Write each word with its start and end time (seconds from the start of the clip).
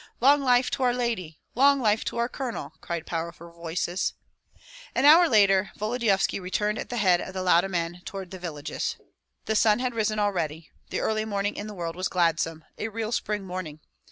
"Long 0.19 0.41
life 0.43 0.71
to 0.71 0.81
our 0.81 0.95
lady! 0.95 1.39
Long 1.53 1.79
life 1.79 2.03
to 2.05 2.17
our 2.17 2.27
colonel!" 2.27 2.73
cried 2.81 3.05
powerful 3.05 3.51
voices. 3.51 4.13
An 4.95 5.05
hour 5.05 5.29
later 5.29 5.69
Volodyovski 5.77 6.39
returned 6.39 6.79
at 6.79 6.89
the 6.89 6.97
head 6.97 7.21
of 7.21 7.35
the 7.35 7.43
Lauda 7.43 7.69
men 7.69 8.01
toward 8.03 8.31
the 8.31 8.39
villages. 8.39 8.95
The 9.45 9.55
sun 9.55 9.77
had 9.77 9.93
risen 9.93 10.17
already; 10.17 10.71
the 10.89 11.01
early 11.01 11.23
morning 11.23 11.55
in 11.55 11.67
the 11.67 11.75
world 11.75 11.95
was 11.95 12.07
gladsome, 12.07 12.65
a 12.79 12.87
real 12.87 13.11
spring 13.11 13.43
morning. 13.45 13.79